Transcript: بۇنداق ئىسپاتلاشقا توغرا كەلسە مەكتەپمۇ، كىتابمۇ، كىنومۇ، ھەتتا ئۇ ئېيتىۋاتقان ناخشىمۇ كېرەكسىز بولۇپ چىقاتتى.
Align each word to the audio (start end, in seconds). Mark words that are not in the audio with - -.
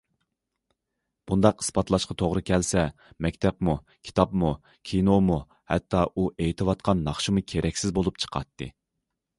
بۇنداق 1.31 1.59
ئىسپاتلاشقا 1.63 2.15
توغرا 2.21 2.41
كەلسە 2.47 2.85
مەكتەپمۇ، 3.27 3.77
كىتابمۇ، 4.09 4.51
كىنومۇ، 4.93 5.39
ھەتتا 5.75 6.03
ئۇ 6.15 6.27
ئېيتىۋاتقان 6.33 7.07
ناخشىمۇ 7.11 7.47
كېرەكسىز 7.55 7.97
بولۇپ 8.01 8.21
چىقاتتى. 8.25 8.75